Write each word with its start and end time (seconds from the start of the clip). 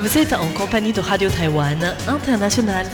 Vous 0.00 0.16
êtes 0.16 0.32
en 0.32 0.50
compagnie 0.54 0.94
de 0.94 1.00
Radio 1.00 1.28
Taïwan 1.28 1.78
International. 2.08 2.86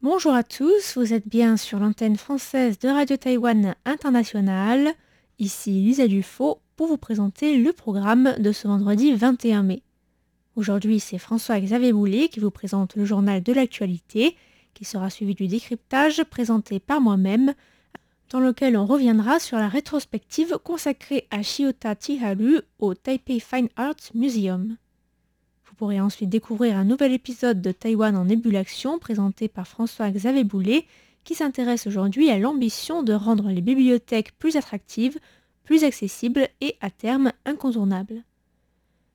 Bonjour 0.00 0.32
à 0.32 0.44
tous, 0.44 0.96
vous 0.96 1.12
êtes 1.12 1.26
bien 1.26 1.56
sur 1.56 1.80
l'antenne 1.80 2.16
française 2.16 2.78
de 2.78 2.88
Radio 2.88 3.16
Taïwan 3.16 3.74
International. 3.84 4.92
Ici 5.40 5.72
Lisa 5.72 6.06
Dufaux 6.06 6.60
pour 6.76 6.86
vous 6.86 6.98
présenter 6.98 7.56
le 7.56 7.72
programme 7.72 8.36
de 8.38 8.52
ce 8.52 8.68
vendredi 8.68 9.12
21 9.12 9.64
mai. 9.64 9.82
Aujourd'hui, 10.54 11.00
c'est 11.00 11.18
François-Xavier 11.18 11.92
Boulet 11.92 12.28
qui 12.28 12.38
vous 12.38 12.52
présente 12.52 12.94
le 12.94 13.04
journal 13.04 13.42
de 13.42 13.52
l'actualité, 13.52 14.36
qui 14.74 14.84
sera 14.84 15.10
suivi 15.10 15.34
du 15.34 15.48
décryptage 15.48 16.22
présenté 16.30 16.78
par 16.78 17.00
moi-même, 17.00 17.54
dans 18.30 18.40
lequel 18.40 18.76
on 18.76 18.86
reviendra 18.86 19.40
sur 19.40 19.58
la 19.58 19.68
rétrospective 19.68 20.56
consacrée 20.62 21.26
à 21.30 21.42
Shiota 21.42 21.96
Chiharu 22.00 22.60
au 22.78 22.94
Taipei 22.94 23.40
Fine 23.40 23.68
Arts 23.76 24.12
Museum. 24.14 24.76
Vous 25.64 25.74
pourrez 25.74 26.00
ensuite 26.00 26.30
découvrir 26.30 26.76
un 26.76 26.84
nouvel 26.84 27.12
épisode 27.12 27.60
de 27.60 27.72
Taïwan 27.72 28.16
en 28.16 28.28
ébullition 28.28 28.98
présenté 28.98 29.48
par 29.48 29.66
François-Xavier 29.66 30.44
Boulet, 30.44 30.86
qui 31.24 31.34
s'intéresse 31.34 31.86
aujourd'hui 31.86 32.30
à 32.30 32.38
l'ambition 32.38 33.02
de 33.02 33.12
rendre 33.12 33.48
les 33.48 33.60
bibliothèques 33.60 34.38
plus 34.38 34.56
attractives, 34.56 35.18
plus 35.64 35.82
accessibles 35.84 36.48
et 36.60 36.76
à 36.80 36.90
terme 36.90 37.32
incontournables. 37.44 38.22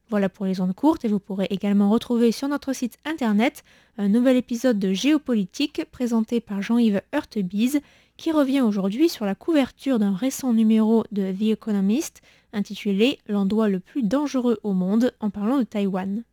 Voilà 0.09 0.29
pour 0.29 0.45
les 0.45 0.61
ondes 0.61 0.75
courtes 0.75 1.03
et 1.03 1.07
vous 1.07 1.19
pourrez 1.19 1.47
également 1.49 1.89
retrouver 1.89 2.31
sur 2.31 2.47
notre 2.47 2.73
site 2.73 2.97
internet 3.05 3.63
un 3.97 4.07
nouvel 4.07 4.37
épisode 4.37 4.77
de 4.77 4.93
Géopolitique 4.93 5.83
présenté 5.91 6.41
par 6.41 6.61
Jean-Yves 6.61 7.01
Hurtebise 7.11 7.81
qui 8.17 8.31
revient 8.31 8.61
aujourd'hui 8.61 9.09
sur 9.09 9.25
la 9.25 9.35
couverture 9.35 9.99
d'un 9.99 10.15
récent 10.15 10.53
numéro 10.53 11.03
de 11.11 11.31
The 11.31 11.53
Economist 11.53 12.21
intitulé 12.53 13.19
L'endroit 13.27 13.67
le 13.67 13.79
plus 13.79 14.03
dangereux 14.03 14.59
au 14.63 14.73
monde 14.73 15.13
en 15.19 15.29
parlant 15.29 15.57
de 15.57 15.63
Taïwan. 15.63 16.23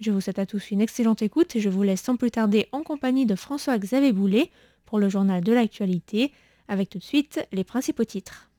Je 0.00 0.10
vous 0.10 0.20
souhaite 0.20 0.38
à 0.38 0.46
tous 0.46 0.70
une 0.70 0.80
excellente 0.80 1.22
écoute 1.22 1.56
et 1.56 1.60
je 1.60 1.68
vous 1.68 1.82
laisse 1.82 2.02
sans 2.02 2.16
plus 2.16 2.30
tarder 2.30 2.68
en 2.72 2.82
compagnie 2.82 3.26
de 3.26 3.34
François-Xavier 3.34 4.12
Boulet 4.12 4.50
pour 4.86 4.98
le 4.98 5.08
journal 5.08 5.42
de 5.42 5.52
l'actualité 5.52 6.32
avec 6.68 6.88
tout 6.90 6.98
de 6.98 7.04
suite 7.04 7.46
les 7.52 7.64
principaux 7.64 8.04
titres. 8.04 8.50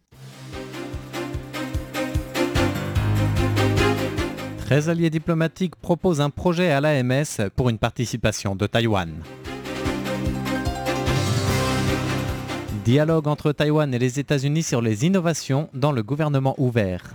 13 4.71 4.89
alliés 4.89 5.09
diplomatiques 5.09 5.75
proposent 5.75 6.21
un 6.21 6.29
projet 6.29 6.71
à 6.71 6.79
l'AMS 6.79 7.49
pour 7.55 7.69
une 7.69 7.77
participation 7.77 8.55
de 8.55 8.67
Taïwan. 8.67 9.21
Dialogue 12.83 13.27
entre 13.27 13.51
Taïwan 13.51 13.93
et 13.93 13.99
les 13.99 14.19
États-Unis 14.19 14.63
sur 14.63 14.81
les 14.81 15.05
innovations 15.05 15.69
dans 15.75 15.91
le 15.91 16.01
gouvernement 16.01 16.55
ouvert. 16.57 17.13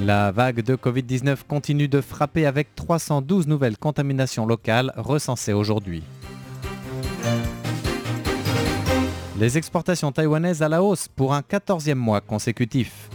La 0.00 0.32
vague 0.32 0.62
de 0.62 0.76
Covid-19 0.76 1.40
continue 1.46 1.88
de 1.88 2.00
frapper 2.00 2.46
avec 2.46 2.74
312 2.74 3.46
nouvelles 3.46 3.76
contaminations 3.76 4.46
locales 4.46 4.94
recensées 4.96 5.52
aujourd'hui. 5.52 6.02
Les 9.38 9.58
exportations 9.58 10.10
taïwanaises 10.10 10.62
à 10.62 10.70
la 10.70 10.82
hausse 10.82 11.08
pour 11.08 11.34
un 11.34 11.40
14e 11.40 11.96
mois 11.96 12.22
consécutif. 12.22 13.10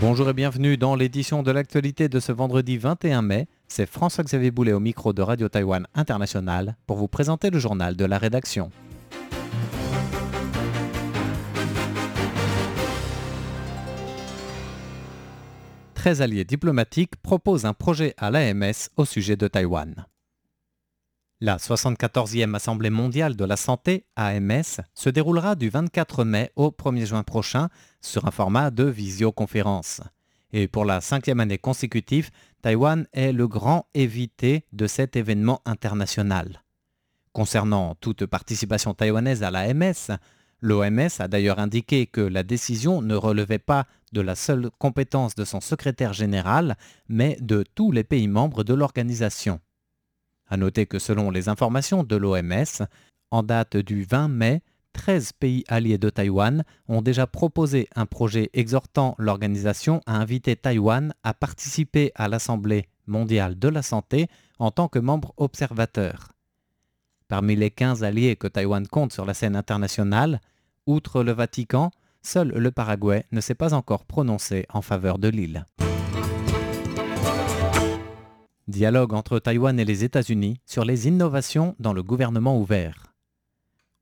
Bonjour 0.00 0.28
et 0.28 0.32
bienvenue 0.32 0.76
dans 0.76 0.96
l'édition 0.96 1.44
de 1.44 1.52
l'actualité 1.52 2.08
de 2.08 2.18
ce 2.18 2.32
vendredi 2.32 2.76
21 2.76 3.22
mai. 3.22 3.46
C'est 3.68 3.86
François-Xavier 3.86 4.50
Boulet 4.50 4.72
au 4.72 4.80
micro 4.80 5.12
de 5.12 5.22
Radio 5.22 5.48
Taïwan 5.48 5.86
International 5.94 6.76
pour 6.86 6.96
vous 6.96 7.06
présenter 7.06 7.50
le 7.50 7.58
journal 7.58 7.96
de 7.96 8.04
la 8.04 8.18
rédaction. 8.18 8.70
Treize 15.94 16.22
alliés 16.22 16.44
diplomatiques 16.44 17.16
proposent 17.22 17.66
un 17.66 17.74
projet 17.74 18.14
à 18.16 18.30
l'AMS 18.30 18.88
au 18.96 19.04
sujet 19.04 19.36
de 19.36 19.46
Taïwan. 19.48 20.06
La 21.40 21.56
74e 21.56 22.54
Assemblée 22.56 22.90
mondiale 22.90 23.36
de 23.36 23.44
la 23.44 23.56
santé, 23.56 24.06
AMS, 24.16 24.80
se 24.94 25.08
déroulera 25.10 25.54
du 25.54 25.68
24 25.68 26.24
mai 26.24 26.50
au 26.56 26.70
1er 26.70 27.06
juin 27.06 27.22
prochain 27.22 27.68
sur 28.00 28.26
un 28.26 28.32
format 28.32 28.70
de 28.70 28.84
visioconférence. 28.84 30.00
Et 30.52 30.68
pour 30.68 30.84
la 30.84 31.00
cinquième 31.00 31.40
année 31.40 31.58
consécutive, 31.58 32.30
Taïwan 32.62 33.06
est 33.12 33.32
le 33.32 33.46
grand 33.46 33.86
évité 33.94 34.64
de 34.72 34.86
cet 34.86 35.16
événement 35.16 35.60
international. 35.64 36.62
Concernant 37.32 37.94
toute 37.96 38.26
participation 38.26 38.94
taïwanaise 38.94 39.42
à 39.42 39.50
l'AMS, 39.50 40.18
l'OMS 40.60 41.08
a 41.18 41.28
d'ailleurs 41.28 41.58
indiqué 41.58 42.06
que 42.06 42.20
la 42.20 42.42
décision 42.42 43.02
ne 43.02 43.14
relevait 43.14 43.58
pas 43.58 43.86
de 44.12 44.20
la 44.20 44.34
seule 44.34 44.70
compétence 44.78 45.34
de 45.34 45.44
son 45.44 45.60
secrétaire 45.60 46.14
général, 46.14 46.76
mais 47.08 47.36
de 47.40 47.64
tous 47.74 47.92
les 47.92 48.04
pays 48.04 48.28
membres 48.28 48.64
de 48.64 48.74
l'organisation. 48.74 49.60
À 50.48 50.56
noter 50.56 50.86
que 50.86 50.98
selon 50.98 51.30
les 51.30 51.48
informations 51.48 52.02
de 52.02 52.16
l'OMS, 52.16 52.86
en 53.30 53.42
date 53.42 53.76
du 53.76 54.02
20 54.02 54.28
mai, 54.28 54.62
13 54.98 55.32
pays 55.32 55.64
alliés 55.68 55.96
de 55.96 56.10
Taïwan 56.10 56.64
ont 56.88 57.02
déjà 57.02 57.28
proposé 57.28 57.88
un 57.94 58.04
projet 58.04 58.50
exhortant 58.52 59.14
l'organisation 59.16 60.00
à 60.06 60.16
inviter 60.16 60.56
Taïwan 60.56 61.14
à 61.22 61.34
participer 61.34 62.10
à 62.16 62.26
l'Assemblée 62.26 62.88
mondiale 63.06 63.56
de 63.56 63.68
la 63.68 63.82
santé 63.82 64.26
en 64.58 64.72
tant 64.72 64.88
que 64.88 64.98
membre 64.98 65.34
observateur. 65.36 66.32
Parmi 67.28 67.54
les 67.54 67.70
15 67.70 68.02
alliés 68.02 68.34
que 68.34 68.48
Taïwan 68.48 68.88
compte 68.88 69.12
sur 69.12 69.24
la 69.24 69.34
scène 69.34 69.54
internationale, 69.54 70.40
outre 70.84 71.22
le 71.22 71.30
Vatican, 71.30 71.92
seul 72.20 72.48
le 72.48 72.70
Paraguay 72.72 73.24
ne 73.30 73.40
s'est 73.40 73.54
pas 73.54 73.74
encore 73.74 74.04
prononcé 74.04 74.66
en 74.68 74.82
faveur 74.82 75.20
de 75.20 75.28
l'île. 75.28 75.64
Dialogue 78.66 79.14
entre 79.14 79.38
Taïwan 79.38 79.78
et 79.78 79.84
les 79.84 80.02
États-Unis 80.02 80.60
sur 80.66 80.84
les 80.84 81.06
innovations 81.06 81.76
dans 81.78 81.92
le 81.92 82.02
gouvernement 82.02 82.58
ouvert. 82.60 83.07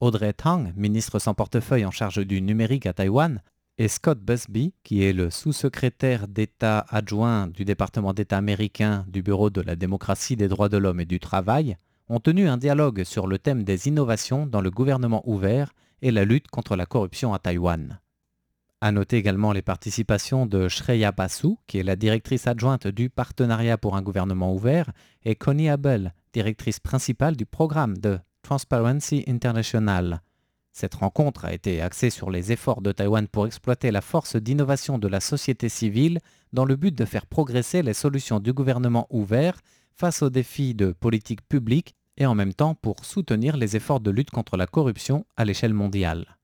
Audrey 0.00 0.34
Tang, 0.34 0.74
ministre 0.76 1.18
sans 1.18 1.32
portefeuille 1.32 1.86
en 1.86 1.90
charge 1.90 2.18
du 2.26 2.42
numérique 2.42 2.84
à 2.84 2.92
Taïwan, 2.92 3.40
et 3.78 3.88
Scott 3.88 4.20
Busby, 4.20 4.74
qui 4.84 5.02
est 5.02 5.14
le 5.14 5.30
sous-secrétaire 5.30 6.28
d'État 6.28 6.84
adjoint 6.90 7.46
du 7.46 7.64
département 7.64 8.12
d'État 8.12 8.36
américain 8.36 9.06
du 9.08 9.22
Bureau 9.22 9.48
de 9.48 9.62
la 9.62 9.74
démocratie, 9.74 10.36
des 10.36 10.48
droits 10.48 10.68
de 10.68 10.76
l'homme 10.76 11.00
et 11.00 11.06
du 11.06 11.18
travail, 11.18 11.78
ont 12.10 12.20
tenu 12.20 12.46
un 12.46 12.58
dialogue 12.58 13.04
sur 13.04 13.26
le 13.26 13.38
thème 13.38 13.64
des 13.64 13.88
innovations 13.88 14.46
dans 14.46 14.60
le 14.60 14.70
gouvernement 14.70 15.22
ouvert 15.26 15.72
et 16.02 16.10
la 16.10 16.26
lutte 16.26 16.48
contre 16.48 16.76
la 16.76 16.84
corruption 16.84 17.32
à 17.32 17.38
Taïwan. 17.38 17.98
À 18.82 18.92
noter 18.92 19.16
également 19.16 19.52
les 19.52 19.62
participations 19.62 20.44
de 20.44 20.68
Shreya 20.68 21.10
Basu, 21.10 21.56
qui 21.66 21.78
est 21.78 21.82
la 21.82 21.96
directrice 21.96 22.46
adjointe 22.46 22.86
du 22.86 23.08
Partenariat 23.08 23.78
pour 23.78 23.96
un 23.96 24.02
gouvernement 24.02 24.54
ouvert, 24.54 24.92
et 25.24 25.36
Connie 25.36 25.70
Abel, 25.70 26.12
directrice 26.34 26.80
principale 26.80 27.34
du 27.34 27.46
programme 27.46 27.96
de 27.96 28.18
Transparency 28.46 29.24
International. 29.26 30.22
Cette 30.70 30.94
rencontre 30.94 31.46
a 31.46 31.52
été 31.52 31.82
axée 31.82 32.10
sur 32.10 32.30
les 32.30 32.52
efforts 32.52 32.80
de 32.80 32.92
Taïwan 32.92 33.26
pour 33.26 33.44
exploiter 33.44 33.90
la 33.90 34.00
force 34.00 34.36
d'innovation 34.36 34.98
de 34.98 35.08
la 35.08 35.18
société 35.18 35.68
civile 35.68 36.20
dans 36.52 36.64
le 36.64 36.76
but 36.76 36.94
de 36.94 37.04
faire 37.04 37.26
progresser 37.26 37.82
les 37.82 37.92
solutions 37.92 38.38
du 38.38 38.52
gouvernement 38.52 39.08
ouvert 39.10 39.58
face 39.96 40.22
aux 40.22 40.30
défis 40.30 40.74
de 40.74 40.92
politique 40.92 41.46
publique 41.48 41.96
et 42.18 42.24
en 42.24 42.36
même 42.36 42.54
temps 42.54 42.76
pour 42.76 43.04
soutenir 43.04 43.56
les 43.56 43.74
efforts 43.74 43.98
de 43.98 44.12
lutte 44.12 44.30
contre 44.30 44.56
la 44.56 44.68
corruption 44.68 45.26
à 45.36 45.44
l'échelle 45.44 45.74
mondiale 45.74 46.36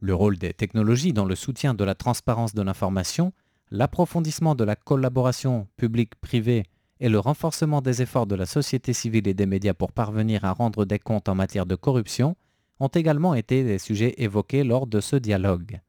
le 0.00 0.14
rôle 0.14 0.36
des 0.36 0.52
technologies 0.52 1.14
dans 1.14 1.24
le 1.24 1.34
soutien 1.34 1.72
de 1.72 1.82
la 1.82 1.94
transparence 1.94 2.54
de 2.54 2.60
l'information, 2.60 3.32
l'approfondissement 3.70 4.54
de 4.54 4.64
la 4.64 4.76
collaboration 4.76 5.66
publique-privée 5.78 6.64
et 7.00 7.08
le 7.08 7.18
renforcement 7.18 7.82
des 7.82 8.02
efforts 8.02 8.26
de 8.26 8.34
la 8.34 8.46
société 8.46 8.92
civile 8.92 9.28
et 9.28 9.34
des 9.34 9.46
médias 9.46 9.74
pour 9.74 9.92
parvenir 9.92 10.44
à 10.44 10.52
rendre 10.52 10.84
des 10.84 10.98
comptes 10.98 11.28
en 11.28 11.34
matière 11.34 11.66
de 11.66 11.74
corruption 11.74 12.36
ont 12.80 12.88
également 12.88 13.34
été 13.34 13.64
des 13.64 13.78
sujets 13.78 14.14
évoqués 14.18 14.64
lors 14.64 14.86
de 14.86 15.00
ce 15.00 15.16
dialogue. 15.16 15.80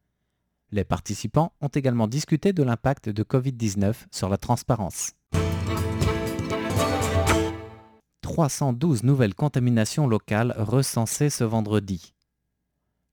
Les 0.71 0.83
participants 0.83 1.53
ont 1.61 1.69
également 1.69 2.07
discuté 2.07 2.51
de 2.51 2.63
l'impact 2.63 3.09
de 3.09 3.23
Covid-19 3.23 3.93
sur 4.11 4.27
la 4.27 4.37
transparence. 4.37 5.11
312 8.21 9.03
nouvelles 9.03 9.33
contaminations 9.33 10.07
locales 10.07 10.53
recensées 10.57 11.29
ce 11.29 11.45
vendredi. 11.45 12.13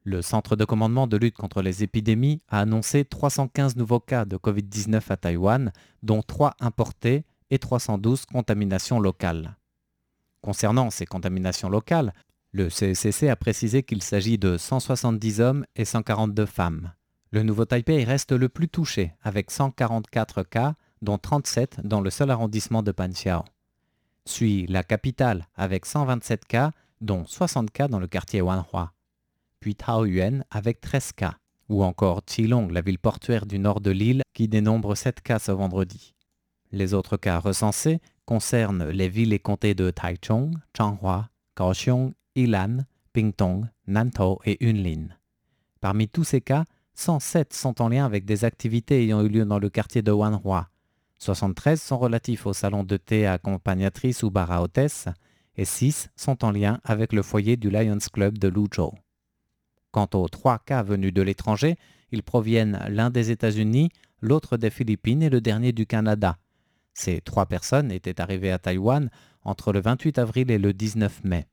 Le 0.02 0.20
Centre 0.20 0.56
de 0.56 0.64
commandement 0.64 1.06
de 1.06 1.16
lutte 1.16 1.36
contre 1.36 1.62
les 1.62 1.82
épidémies 1.82 2.42
a 2.48 2.60
annoncé 2.60 3.04
315 3.04 3.76
nouveaux 3.76 4.00
cas 4.00 4.24
de 4.24 4.36
Covid-19 4.36 5.00
à 5.08 5.16
Taïwan, 5.16 5.72
dont 6.02 6.20
3 6.20 6.56
importés 6.60 7.24
et 7.50 7.58
312 7.58 8.26
contaminations 8.26 9.00
locales. 9.00 9.56
Concernant 10.40 10.90
ces 10.90 11.06
contaminations 11.06 11.68
locales, 11.68 12.12
le 12.52 12.70
CCC 12.70 13.28
a 13.28 13.36
précisé 13.36 13.82
qu'il 13.82 14.02
s'agit 14.02 14.38
de 14.38 14.56
170 14.56 15.40
hommes 15.40 15.66
et 15.74 15.84
142 15.84 16.46
femmes. 16.46 16.92
Le 17.30 17.42
nouveau 17.42 17.64
Taipei 17.64 18.04
reste 18.04 18.30
le 18.30 18.48
plus 18.48 18.68
touché, 18.68 19.12
avec 19.22 19.50
144 19.50 20.44
cas, 20.44 20.74
dont 21.02 21.18
37 21.18 21.80
dans 21.84 22.00
le 22.00 22.10
seul 22.10 22.30
arrondissement 22.30 22.82
de 22.82 22.92
Panxiao. 22.92 23.42
Suit 24.24 24.66
la 24.68 24.84
capitale 24.84 25.48
avec 25.56 25.84
127 25.84 26.44
cas, 26.44 26.70
dont 27.00 27.24
60 27.26 27.70
cas 27.70 27.88
dans 27.88 27.98
le 27.98 28.06
quartier 28.06 28.40
Wanhua. 28.40 28.92
Puis 29.60 29.74
Taoyuan 29.74 30.44
avec 30.50 30.80
13 30.80 31.12
cas. 31.12 31.34
Ou 31.68 31.82
encore 31.82 32.22
Chilong, 32.26 32.68
la 32.68 32.82
ville 32.82 32.98
portuaire 32.98 33.46
du 33.46 33.58
nord 33.58 33.80
de 33.80 33.90
l'île, 33.90 34.22
qui 34.32 34.46
dénombre 34.46 34.96
7 34.96 35.20
cas 35.20 35.38
ce 35.38 35.50
vendredi. 35.50 36.13
Les 36.74 36.92
autres 36.92 37.16
cas 37.16 37.38
recensés 37.38 38.00
concernent 38.24 38.88
les 38.88 39.08
villes 39.08 39.32
et 39.32 39.38
comtés 39.38 39.76
de 39.76 39.92
Taichung, 39.92 40.56
Changhua, 40.76 41.30
Kaohsiung, 41.54 42.14
Ilan, 42.34 42.78
Pingtung, 43.12 43.68
Nantou 43.86 44.38
et 44.44 44.58
Yunlin. 44.60 45.06
Parmi 45.80 46.08
tous 46.08 46.24
ces 46.24 46.40
cas, 46.40 46.64
107 46.94 47.52
sont 47.54 47.80
en 47.80 47.88
lien 47.88 48.04
avec 48.04 48.24
des 48.24 48.44
activités 48.44 49.04
ayant 49.04 49.22
eu 49.22 49.28
lieu 49.28 49.44
dans 49.44 49.60
le 49.60 49.70
quartier 49.70 50.02
de 50.02 50.10
Wanhua. 50.10 50.68
73 51.20 51.80
sont 51.80 51.96
relatifs 51.96 52.44
au 52.44 52.52
salon 52.52 52.82
de 52.82 52.96
thé 52.96 53.24
accompagnatrice 53.24 54.24
ou 54.24 54.32
bar 54.32 54.50
à 54.50 54.60
hôtesse 54.60 55.06
et 55.56 55.64
6 55.64 56.08
sont 56.16 56.44
en 56.44 56.50
lien 56.50 56.80
avec 56.82 57.12
le 57.12 57.22
foyer 57.22 57.56
du 57.56 57.70
Lions 57.70 57.98
Club 58.12 58.36
de 58.36 58.48
Luzhou. 58.48 58.90
Quant 59.92 60.08
aux 60.14 60.28
trois 60.28 60.58
cas 60.58 60.82
venus 60.82 61.14
de 61.14 61.22
l'étranger, 61.22 61.76
ils 62.10 62.24
proviennent 62.24 62.84
l'un 62.88 63.10
des 63.10 63.30
États-Unis, 63.30 63.90
l'autre 64.20 64.56
des 64.56 64.70
Philippines 64.70 65.22
et 65.22 65.30
le 65.30 65.40
dernier 65.40 65.70
du 65.70 65.86
Canada. 65.86 66.36
Ces 66.94 67.20
trois 67.20 67.46
personnes 67.46 67.90
étaient 67.90 68.20
arrivées 68.20 68.52
à 68.52 68.58
Taïwan 68.58 69.10
entre 69.42 69.72
le 69.72 69.80
28 69.80 70.18
avril 70.18 70.50
et 70.50 70.58
le 70.58 70.72
19 70.72 71.24
mai. 71.24 71.46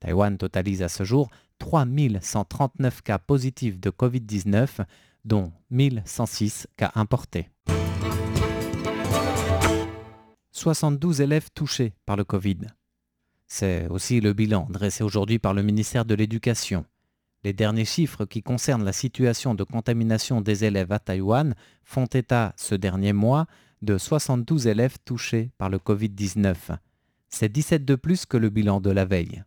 Taïwan 0.00 0.36
totalise 0.36 0.82
à 0.82 0.88
ce 0.88 1.04
jour 1.04 1.30
3139 1.58 3.02
cas 3.02 3.18
positifs 3.18 3.80
de 3.80 3.90
Covid-19, 3.90 4.84
dont 5.24 5.52
1106 5.70 6.68
cas 6.76 6.92
importés. 6.94 7.48
72 10.52 11.20
élèves 11.20 11.50
touchés 11.54 11.94
par 12.04 12.16
le 12.16 12.24
Covid. 12.24 12.58
C'est 13.46 13.86
aussi 13.88 14.20
le 14.20 14.32
bilan 14.32 14.66
dressé 14.70 15.04
aujourd'hui 15.04 15.38
par 15.38 15.54
le 15.54 15.62
ministère 15.62 16.04
de 16.04 16.14
l'Éducation. 16.14 16.84
Les 17.44 17.52
derniers 17.52 17.84
chiffres 17.84 18.24
qui 18.24 18.42
concernent 18.42 18.84
la 18.84 18.92
situation 18.92 19.54
de 19.54 19.62
contamination 19.62 20.40
des 20.40 20.64
élèves 20.64 20.90
à 20.90 20.98
Taïwan 20.98 21.54
font 21.84 22.06
état 22.06 22.52
ce 22.56 22.74
dernier 22.74 23.12
mois 23.12 23.46
de 23.82 23.98
72 23.98 24.66
élèves 24.66 24.96
touchés 25.04 25.50
par 25.58 25.68
le 25.68 25.78
Covid-19. 25.78 26.76
C'est 27.28 27.50
17 27.50 27.84
de 27.84 27.94
plus 27.94 28.26
que 28.26 28.36
le 28.36 28.50
bilan 28.50 28.80
de 28.80 28.90
la 28.90 29.04
veille. 29.04 29.42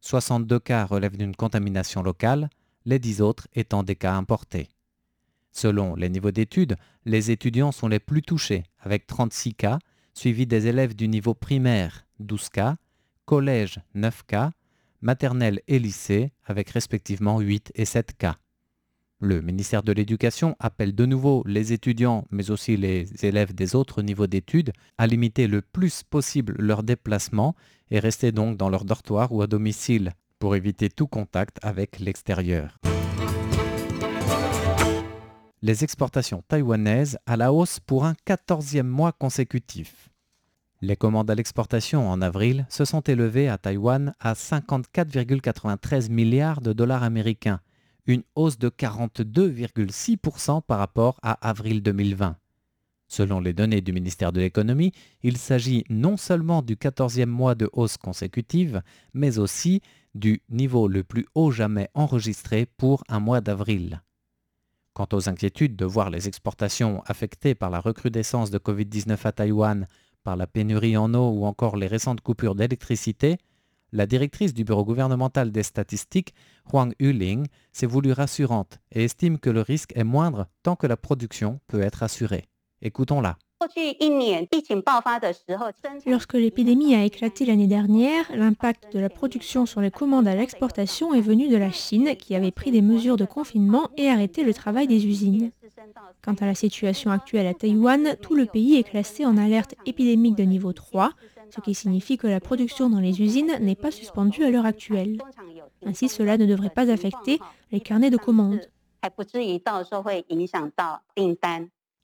62 0.00 0.58
cas 0.60 0.84
relèvent 0.84 1.16
d'une 1.16 1.34
contamination 1.34 2.02
locale, 2.02 2.50
les 2.84 2.98
10 2.98 3.20
autres 3.20 3.48
étant 3.54 3.82
des 3.82 3.96
cas 3.96 4.14
importés. 4.14 4.68
Selon 5.50 5.94
les 5.96 6.08
niveaux 6.08 6.30
d'études, 6.30 6.76
les 7.04 7.30
étudiants 7.30 7.72
sont 7.72 7.88
les 7.88 7.98
plus 7.98 8.22
touchés, 8.22 8.64
avec 8.78 9.06
36 9.06 9.54
cas, 9.54 9.78
suivis 10.14 10.46
des 10.46 10.66
élèves 10.66 10.94
du 10.94 11.08
niveau 11.08 11.34
primaire, 11.34 12.06
12 12.20 12.48
cas, 12.50 12.76
collège, 13.24 13.80
9 13.94 14.24
cas, 14.26 14.50
maternelle 15.00 15.60
et 15.68 15.78
lycée, 15.78 16.32
avec 16.44 16.70
respectivement 16.70 17.40
8 17.40 17.72
et 17.74 17.84
7 17.84 18.16
cas. 18.16 18.36
Le 19.20 19.42
ministère 19.42 19.82
de 19.82 19.90
l'Éducation 19.90 20.54
appelle 20.60 20.94
de 20.94 21.04
nouveau 21.04 21.42
les 21.44 21.72
étudiants, 21.72 22.24
mais 22.30 22.52
aussi 22.52 22.76
les 22.76 23.08
élèves 23.24 23.52
des 23.52 23.74
autres 23.74 24.00
niveaux 24.00 24.28
d'études, 24.28 24.72
à 24.96 25.08
limiter 25.08 25.48
le 25.48 25.60
plus 25.60 26.04
possible 26.04 26.54
leurs 26.56 26.84
déplacements 26.84 27.56
et 27.90 27.98
rester 27.98 28.30
donc 28.30 28.56
dans 28.56 28.68
leur 28.68 28.84
dortoir 28.84 29.32
ou 29.32 29.42
à 29.42 29.48
domicile 29.48 30.12
pour 30.38 30.54
éviter 30.54 30.88
tout 30.88 31.08
contact 31.08 31.58
avec 31.62 31.98
l'extérieur. 31.98 32.78
Les 35.62 35.82
exportations 35.82 36.44
taïwanaises 36.46 37.18
à 37.26 37.36
la 37.36 37.52
hausse 37.52 37.80
pour 37.80 38.04
un 38.04 38.14
quatorzième 38.24 38.86
mois 38.86 39.10
consécutif. 39.10 40.10
Les 40.80 40.94
commandes 40.94 41.28
à 41.28 41.34
l'exportation 41.34 42.08
en 42.08 42.22
avril 42.22 42.66
se 42.68 42.84
sont 42.84 43.00
élevées 43.00 43.48
à 43.48 43.58
Taïwan 43.58 44.14
à 44.20 44.34
54,93 44.34 46.08
milliards 46.08 46.60
de 46.60 46.72
dollars 46.72 47.02
américains, 47.02 47.58
une 48.08 48.24
hausse 48.34 48.58
de 48.58 48.70
42,6% 48.70 50.62
par 50.62 50.78
rapport 50.78 51.20
à 51.22 51.48
avril 51.48 51.82
2020. 51.82 52.36
Selon 53.06 53.38
les 53.40 53.52
données 53.52 53.80
du 53.80 53.92
ministère 53.92 54.32
de 54.32 54.40
l'économie, 54.40 54.92
il 55.22 55.36
s'agit 55.36 55.84
non 55.88 56.16
seulement 56.16 56.62
du 56.62 56.74
14e 56.76 57.26
mois 57.26 57.54
de 57.54 57.70
hausse 57.72 57.96
consécutive, 57.96 58.82
mais 59.14 59.38
aussi 59.38 59.82
du 60.14 60.42
niveau 60.48 60.88
le 60.88 61.04
plus 61.04 61.26
haut 61.34 61.50
jamais 61.50 61.88
enregistré 61.94 62.66
pour 62.66 63.04
un 63.08 63.20
mois 63.20 63.40
d'avril. 63.40 64.02
Quant 64.94 65.08
aux 65.12 65.28
inquiétudes 65.28 65.76
de 65.76 65.84
voir 65.84 66.10
les 66.10 66.28
exportations 66.28 67.02
affectées 67.06 67.54
par 67.54 67.70
la 67.70 67.80
recrudescence 67.80 68.50
de 68.50 68.58
Covid-19 68.58 69.18
à 69.24 69.32
Taïwan, 69.32 69.86
par 70.24 70.36
la 70.36 70.46
pénurie 70.46 70.96
en 70.96 71.14
eau 71.14 71.30
ou 71.30 71.44
encore 71.46 71.76
les 71.76 71.86
récentes 71.86 72.20
coupures 72.20 72.54
d'électricité, 72.54 73.38
la 73.92 74.06
directrice 74.06 74.54
du 74.54 74.64
Bureau 74.64 74.84
gouvernemental 74.84 75.50
des 75.50 75.62
statistiques, 75.62 76.34
Huang 76.72 76.92
Yuling, 77.00 77.46
s'est 77.72 77.86
voulue 77.86 78.12
rassurante 78.12 78.78
et 78.92 79.04
estime 79.04 79.38
que 79.38 79.50
le 79.50 79.62
risque 79.62 79.92
est 79.96 80.04
moindre 80.04 80.46
tant 80.62 80.76
que 80.76 80.86
la 80.86 80.96
production 80.96 81.60
peut 81.66 81.80
être 81.80 82.02
assurée. 82.02 82.48
Écoutons-la. 82.82 83.36
Lorsque 86.06 86.34
l'épidémie 86.34 86.94
a 86.94 87.04
éclaté 87.04 87.44
l'année 87.44 87.66
dernière, 87.66 88.24
l'impact 88.32 88.92
de 88.92 89.00
la 89.00 89.08
production 89.08 89.66
sur 89.66 89.80
les 89.80 89.90
commandes 89.90 90.28
à 90.28 90.36
l'exportation 90.36 91.12
est 91.12 91.20
venu 91.20 91.48
de 91.48 91.56
la 91.56 91.72
Chine 91.72 92.14
qui 92.16 92.36
avait 92.36 92.52
pris 92.52 92.70
des 92.70 92.82
mesures 92.82 93.16
de 93.16 93.24
confinement 93.24 93.90
et 93.96 94.08
arrêté 94.08 94.44
le 94.44 94.54
travail 94.54 94.86
des 94.86 95.06
usines. 95.06 95.50
Quant 96.22 96.34
à 96.34 96.46
la 96.46 96.54
situation 96.54 97.10
actuelle 97.10 97.48
à 97.48 97.54
Taïwan, 97.54 98.16
tout 98.22 98.36
le 98.36 98.46
pays 98.46 98.76
est 98.76 98.84
classé 98.84 99.26
en 99.26 99.36
alerte 99.36 99.74
épidémique 99.86 100.36
de 100.36 100.44
niveau 100.44 100.72
3, 100.72 101.10
ce 101.50 101.60
qui 101.60 101.74
signifie 101.74 102.18
que 102.18 102.26
la 102.26 102.40
production 102.40 102.90
dans 102.90 103.00
les 103.00 103.20
usines 103.20 103.58
n'est 103.60 103.74
pas 103.74 103.90
suspendue 103.90 104.44
à 104.44 104.50
l'heure 104.50 104.66
actuelle. 104.66 105.18
Ainsi, 105.84 106.08
cela 106.08 106.36
ne 106.36 106.46
devrait 106.46 106.70
pas 106.70 106.90
affecter 106.90 107.40
les 107.72 107.80
carnets 107.80 108.10
de 108.10 108.16
commandes. 108.16 108.60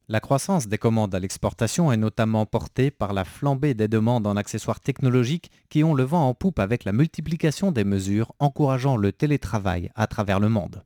La 0.09 0.21
croissance 0.21 0.69
des 0.69 0.79
commandes 0.79 1.15
à 1.15 1.19
l'exportation 1.19 1.91
est 1.91 1.97
notamment 1.97 2.45
portée 2.45 2.91
par 2.91 3.15
la 3.15 3.25
flambée 3.25 3.73
des 3.73 3.89
demandes 3.89 4.27
en 4.27 4.37
accessoires 4.37 4.81
technologiques 4.81 5.51
qui 5.71 5.83
ont 5.83 5.95
le 5.95 6.03
vent 6.03 6.29
en 6.29 6.35
poupe 6.35 6.59
avec 6.59 6.85
la 6.85 6.93
multiplication 6.93 7.73
des 7.73 7.85
mesures 7.85 8.33
encourageant 8.39 8.97
le 8.97 9.13
télétravail 9.13 9.91
à 9.95 10.07
travers 10.07 10.41
le 10.41 10.51
monde. 10.51 10.85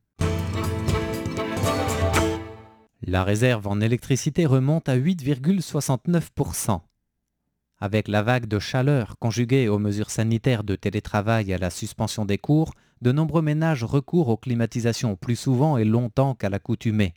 La 3.02 3.24
réserve 3.24 3.66
en 3.66 3.80
électricité 3.80 4.46
remonte 4.46 4.88
à 4.88 4.96
8,69%. 4.96 6.80
Avec 7.80 8.08
la 8.08 8.22
vague 8.22 8.46
de 8.46 8.58
chaleur 8.58 9.16
conjuguée 9.20 9.68
aux 9.68 9.78
mesures 9.78 10.10
sanitaires 10.10 10.64
de 10.64 10.74
télétravail 10.74 11.50
et 11.50 11.54
à 11.54 11.58
la 11.58 11.70
suspension 11.70 12.24
des 12.24 12.38
cours, 12.38 12.74
de 13.02 13.12
nombreux 13.12 13.42
ménages 13.42 13.84
recourent 13.84 14.28
aux 14.28 14.36
climatisations 14.36 15.14
plus 15.14 15.36
souvent 15.36 15.78
et 15.78 15.84
longtemps 15.84 16.34
qu'à 16.34 16.50
l'accoutumée. 16.50 17.14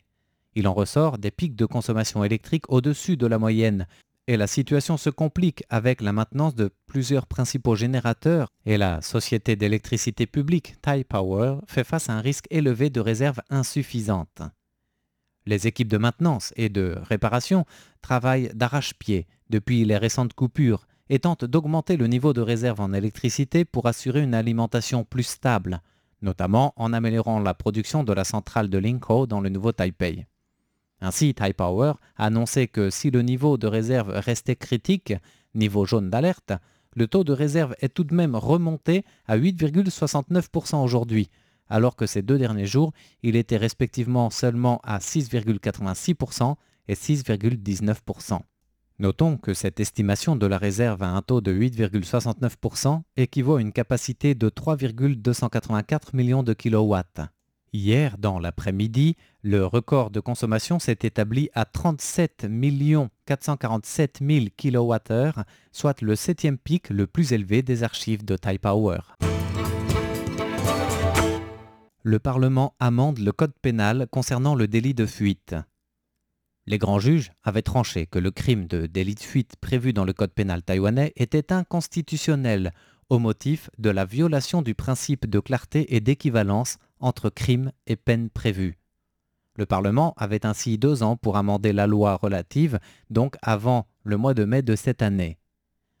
Il 0.54 0.68
en 0.68 0.74
ressort 0.74 1.18
des 1.18 1.32
pics 1.32 1.56
de 1.56 1.66
consommation 1.66 2.22
électrique 2.22 2.70
au-dessus 2.70 3.16
de 3.16 3.26
la 3.26 3.38
moyenne, 3.38 3.88
et 4.28 4.36
la 4.36 4.46
situation 4.46 4.96
se 4.96 5.10
complique 5.10 5.64
avec 5.68 6.00
la 6.00 6.12
maintenance 6.12 6.54
de 6.54 6.70
plusieurs 6.86 7.26
principaux 7.26 7.74
générateurs 7.74 8.48
et 8.64 8.78
la 8.78 9.02
société 9.02 9.56
d'électricité 9.56 10.26
publique 10.26 10.76
Tai 10.80 11.02
Power 11.02 11.56
fait 11.66 11.82
face 11.82 12.08
à 12.08 12.12
un 12.12 12.20
risque 12.20 12.46
élevé 12.50 12.88
de 12.88 13.00
réserves 13.00 13.40
insuffisantes. 13.50 14.42
Les 15.44 15.66
équipes 15.66 15.88
de 15.88 15.98
maintenance 15.98 16.52
et 16.54 16.68
de 16.68 16.96
réparation 17.02 17.66
travaillent 18.00 18.52
d'arrache-pied 18.54 19.26
depuis 19.52 19.84
les 19.84 19.98
récentes 19.98 20.32
coupures 20.32 20.86
et 21.10 21.18
tentent 21.18 21.44
d'augmenter 21.44 21.96
le 21.96 22.06
niveau 22.06 22.32
de 22.32 22.40
réserve 22.40 22.80
en 22.80 22.92
électricité 22.92 23.64
pour 23.64 23.86
assurer 23.86 24.22
une 24.22 24.34
alimentation 24.34 25.04
plus 25.04 25.24
stable, 25.24 25.82
notamment 26.22 26.72
en 26.76 26.92
améliorant 26.92 27.38
la 27.38 27.52
production 27.52 28.02
de 28.02 28.12
la 28.14 28.24
centrale 28.24 28.70
de 28.70 28.78
Linkou 28.78 29.26
dans 29.26 29.40
le 29.40 29.50
nouveau 29.50 29.72
Taipei. 29.72 30.26
Ainsi, 31.02 31.34
Taipower 31.34 31.94
a 32.16 32.26
annoncé 32.26 32.66
que 32.66 32.88
si 32.88 33.10
le 33.10 33.22
niveau 33.22 33.58
de 33.58 33.66
réserve 33.66 34.08
restait 34.14 34.56
critique, 34.56 35.12
niveau 35.54 35.84
jaune 35.84 36.08
d'alerte, 36.08 36.52
le 36.94 37.06
taux 37.06 37.24
de 37.24 37.32
réserve 37.32 37.74
est 37.80 37.92
tout 37.92 38.04
de 38.04 38.14
même 38.14 38.36
remonté 38.36 39.04
à 39.26 39.36
8,69% 39.36 40.82
aujourd'hui, 40.82 41.28
alors 41.68 41.96
que 41.96 42.06
ces 42.06 42.22
deux 42.22 42.38
derniers 42.38 42.66
jours, 42.66 42.92
il 43.22 43.36
était 43.36 43.56
respectivement 43.56 44.30
seulement 44.30 44.80
à 44.84 44.98
6,86% 44.98 46.54
et 46.88 46.94
6,19%. 46.94 48.40
Notons 48.98 49.36
que 49.36 49.54
cette 49.54 49.80
estimation 49.80 50.36
de 50.36 50.46
la 50.46 50.58
réserve 50.58 51.02
à 51.02 51.08
un 51.08 51.22
taux 51.22 51.40
de 51.40 51.52
8,69% 51.52 53.02
équivaut 53.16 53.56
à 53.56 53.60
une 53.60 53.72
capacité 53.72 54.34
de 54.34 54.48
3,284 54.48 56.14
millions 56.14 56.42
de 56.42 56.52
kilowatts. 56.52 57.20
Hier, 57.72 58.18
dans 58.18 58.38
l'après-midi, 58.38 59.16
le 59.42 59.64
record 59.64 60.10
de 60.10 60.20
consommation 60.20 60.78
s'est 60.78 60.98
établi 61.02 61.48
à 61.54 61.64
37 61.64 62.46
447 63.26 64.20
000 64.20 64.46
kWh, 64.56 65.42
soit 65.72 66.02
le 66.02 66.14
septième 66.14 66.58
pic 66.58 66.90
le 66.90 67.06
plus 67.06 67.32
élevé 67.32 67.62
des 67.62 67.82
archives 67.82 68.24
de 68.24 68.36
Taipower 68.36 69.00
le 72.02 72.18
Parlement 72.18 72.74
amende 72.80 73.18
le 73.18 73.32
Code 73.32 73.54
pénal 73.60 74.06
concernant 74.10 74.54
le 74.54 74.66
délit 74.66 74.94
de 74.94 75.06
fuite. 75.06 75.54
Les 76.66 76.78
grands 76.78 77.00
juges 77.00 77.32
avaient 77.42 77.62
tranché 77.62 78.06
que 78.06 78.20
le 78.20 78.30
crime 78.30 78.66
de 78.66 78.86
délit 78.86 79.16
de 79.16 79.20
fuite 79.20 79.56
prévu 79.60 79.92
dans 79.92 80.04
le 80.04 80.12
code 80.12 80.32
pénal 80.32 80.62
taïwanais 80.62 81.12
était 81.16 81.52
inconstitutionnel 81.52 82.72
au 83.08 83.18
motif 83.18 83.68
de 83.78 83.90
la 83.90 84.04
violation 84.04 84.62
du 84.62 84.74
principe 84.74 85.28
de 85.28 85.40
clarté 85.40 85.94
et 85.94 86.00
d'équivalence 86.00 86.78
entre 87.00 87.30
crime 87.30 87.72
et 87.86 87.96
peine 87.96 88.30
prévue. 88.30 88.78
Le 89.56 89.66
Parlement 89.66 90.14
avait 90.16 90.46
ainsi 90.46 90.78
deux 90.78 91.02
ans 91.02 91.16
pour 91.16 91.36
amender 91.36 91.72
la 91.72 91.86
loi 91.86 92.14
relative, 92.14 92.78
donc 93.10 93.36
avant 93.42 93.86
le 94.04 94.16
mois 94.16 94.32
de 94.32 94.44
mai 94.44 94.62
de 94.62 94.76
cette 94.76 95.02
année. 95.02 95.38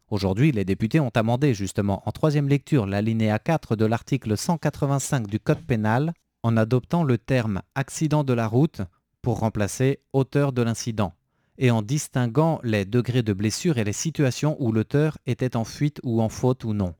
Aujourd'hui, 0.08 0.52
les 0.52 0.64
députés 0.64 1.00
ont 1.00 1.12
amendé 1.14 1.54
justement 1.54 2.02
en 2.06 2.12
troisième 2.12 2.48
lecture 2.48 2.86
l'alinéa 2.86 3.38
4 3.38 3.76
de 3.76 3.84
l'article 3.84 4.36
185 4.36 5.26
du 5.26 5.40
Code 5.40 5.62
pénal 5.66 6.12
en 6.42 6.56
adoptant 6.56 7.02
le 7.02 7.18
terme 7.18 7.62
accident 7.74 8.24
de 8.24 8.32
la 8.32 8.46
route 8.46 8.82
pour 9.22 9.38
remplacer 9.38 10.00
auteur 10.12 10.52
de 10.52 10.62
l'incident 10.62 11.14
et 11.58 11.70
en 11.70 11.80
distinguant 11.82 12.60
les 12.64 12.84
degrés 12.84 13.22
de 13.22 13.32
blessure 13.32 13.78
et 13.78 13.84
les 13.84 13.92
situations 13.92 14.56
où 14.58 14.72
l'auteur 14.72 15.18
était 15.26 15.56
en 15.56 15.64
fuite 15.64 16.00
ou 16.02 16.20
en 16.20 16.28
faute 16.28 16.64
ou 16.64 16.74
non. 16.74 16.94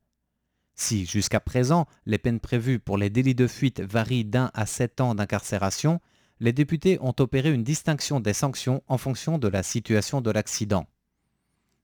Si 0.74 1.04
jusqu'à 1.04 1.40
présent 1.40 1.86
les 2.06 2.18
peines 2.18 2.40
prévues 2.40 2.78
pour 2.78 2.96
les 2.96 3.10
délits 3.10 3.34
de 3.34 3.46
fuite 3.46 3.80
varient 3.80 4.24
d'un 4.24 4.50
à 4.54 4.66
sept 4.66 5.00
ans 5.00 5.14
d'incarcération, 5.14 6.00
les 6.40 6.52
députés 6.52 6.98
ont 7.00 7.14
opéré 7.18 7.52
une 7.52 7.62
distinction 7.62 8.20
des 8.20 8.32
sanctions 8.32 8.82
en 8.88 8.98
fonction 8.98 9.38
de 9.38 9.48
la 9.48 9.62
situation 9.62 10.20
de 10.20 10.30
l'accident. 10.30 10.86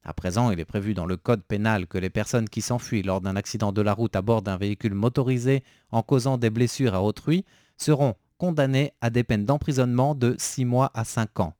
À 0.04 0.14
présent, 0.14 0.50
il 0.50 0.58
est 0.58 0.64
prévu 0.64 0.94
dans 0.94 1.06
le 1.06 1.16
Code 1.16 1.42
pénal 1.42 1.86
que 1.86 1.98
les 1.98 2.10
personnes 2.10 2.48
qui 2.48 2.62
s'enfuient 2.62 3.02
lors 3.02 3.20
d'un 3.20 3.36
accident 3.36 3.72
de 3.72 3.82
la 3.82 3.92
route 3.92 4.16
à 4.16 4.22
bord 4.22 4.42
d'un 4.42 4.56
véhicule 4.56 4.94
motorisé 4.94 5.62
en 5.90 6.02
causant 6.02 6.38
des 6.38 6.50
blessures 6.50 6.94
à 6.94 7.02
autrui 7.02 7.44
seront 7.76 8.14
condamnées 8.38 8.92
à 9.00 9.10
des 9.10 9.24
peines 9.24 9.44
d'emprisonnement 9.44 10.14
de 10.14 10.34
6 10.38 10.64
mois 10.64 10.90
à 10.94 11.04
5 11.04 11.40
ans. 11.40 11.54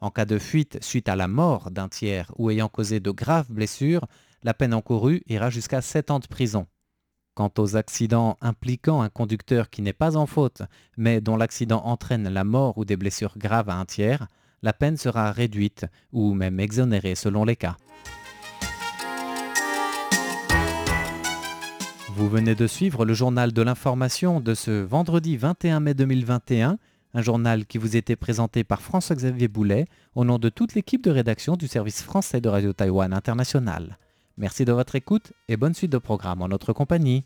En 0.00 0.10
cas 0.10 0.24
de 0.24 0.38
fuite 0.38 0.82
suite 0.82 1.08
à 1.08 1.16
la 1.16 1.28
mort 1.28 1.70
d'un 1.70 1.88
tiers 1.88 2.32
ou 2.36 2.50
ayant 2.50 2.68
causé 2.68 3.00
de 3.00 3.10
graves 3.10 3.50
blessures, 3.50 4.06
la 4.42 4.54
peine 4.54 4.74
encourue 4.74 5.22
ira 5.26 5.50
jusqu'à 5.50 5.80
7 5.80 6.10
ans 6.10 6.18
de 6.18 6.26
prison. 6.26 6.66
Quant 7.34 7.52
aux 7.58 7.76
accidents 7.76 8.36
impliquant 8.40 9.02
un 9.02 9.08
conducteur 9.08 9.70
qui 9.70 9.82
n'est 9.82 9.92
pas 9.92 10.16
en 10.16 10.26
faute, 10.26 10.62
mais 10.96 11.20
dont 11.20 11.36
l'accident 11.36 11.82
entraîne 11.84 12.28
la 12.28 12.44
mort 12.44 12.76
ou 12.76 12.84
des 12.84 12.96
blessures 12.96 13.38
graves 13.38 13.68
à 13.68 13.76
un 13.76 13.84
tiers, 13.84 14.26
la 14.62 14.72
peine 14.72 14.96
sera 14.96 15.32
réduite 15.32 15.86
ou 16.12 16.34
même 16.34 16.60
exonérée 16.60 17.14
selon 17.14 17.44
les 17.44 17.56
cas. 17.56 17.76
Vous 22.16 22.28
venez 22.28 22.54
de 22.54 22.66
suivre 22.66 23.04
le 23.04 23.14
journal 23.14 23.52
de 23.52 23.62
l'information 23.62 24.40
de 24.40 24.54
ce 24.54 24.70
vendredi 24.70 25.36
21 25.36 25.80
mai 25.80 25.94
2021, 25.94 26.78
un 27.14 27.22
journal 27.22 27.66
qui 27.66 27.78
vous 27.78 27.96
était 27.96 28.16
présenté 28.16 28.64
par 28.64 28.82
François-Xavier 28.82 29.48
Boulet 29.48 29.86
au 30.14 30.24
nom 30.24 30.38
de 30.38 30.48
toute 30.48 30.74
l'équipe 30.74 31.02
de 31.02 31.10
rédaction 31.10 31.56
du 31.56 31.68
service 31.68 32.02
français 32.02 32.40
de 32.40 32.48
Radio 32.48 32.72
Taïwan 32.72 33.12
International. 33.12 33.98
Merci 34.36 34.64
de 34.64 34.72
votre 34.72 34.96
écoute 34.96 35.32
et 35.48 35.56
bonne 35.56 35.74
suite 35.74 35.92
de 35.92 35.98
programme 35.98 36.42
en 36.42 36.48
notre 36.48 36.72
compagnie. 36.72 37.24